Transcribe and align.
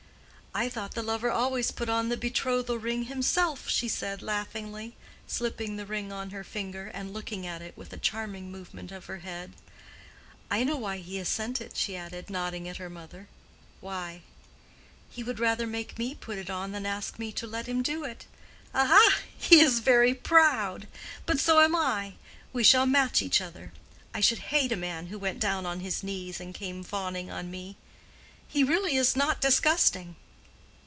"I 0.53 0.67
thought 0.67 0.95
the 0.95 1.01
lover 1.01 1.31
always 1.31 1.71
put 1.71 1.87
on 1.87 2.09
the 2.09 2.17
betrothal 2.17 2.77
ring 2.77 3.03
himself," 3.03 3.69
she 3.69 3.87
said 3.87 4.21
laughingly, 4.21 4.97
slipping 5.25 5.77
the 5.77 5.85
ring 5.85 6.11
on 6.11 6.31
her 6.31 6.43
finger, 6.43 6.91
and 6.93 7.13
looking 7.13 7.47
at 7.47 7.61
it 7.61 7.77
with 7.77 7.93
a 7.93 7.97
charming 7.97 8.51
movement 8.51 8.91
of 8.91 9.05
her 9.05 9.19
head. 9.19 9.53
"I 10.49 10.65
know 10.65 10.75
why 10.75 10.97
he 10.97 11.15
has 11.17 11.29
sent 11.29 11.61
it," 11.61 11.77
she 11.77 11.95
added, 11.95 12.29
nodding 12.29 12.67
at 12.67 12.75
her 12.77 12.89
mamma. 12.89 13.27
"Why?" 13.79 14.23
"He 15.09 15.23
would 15.23 15.39
rather 15.39 15.65
make 15.65 15.97
me 15.97 16.15
put 16.15 16.37
it 16.37 16.49
on 16.49 16.73
than 16.73 16.85
ask 16.85 17.17
me 17.17 17.31
to 17.31 17.47
let 17.47 17.67
him 17.67 17.81
do 17.81 18.03
it. 18.03 18.25
Aha! 18.73 19.19
he 19.37 19.61
is 19.61 19.79
very 19.79 20.13
proud. 20.13 20.85
But 21.25 21.39
so 21.39 21.61
am 21.61 21.77
I. 21.77 22.15
We 22.51 22.65
shall 22.65 22.85
match 22.85 23.21
each 23.21 23.39
other. 23.39 23.71
I 24.13 24.19
should 24.19 24.39
hate 24.49 24.73
a 24.73 24.75
man 24.75 25.07
who 25.07 25.17
went 25.17 25.39
down 25.39 25.65
on 25.65 25.79
his 25.79 26.03
knees, 26.03 26.41
and 26.41 26.53
came 26.53 26.83
fawning 26.83 27.31
on 27.31 27.49
me. 27.49 27.77
He 28.49 28.65
really 28.65 28.97
is 28.97 29.15
not 29.15 29.39
disgusting." 29.39 30.17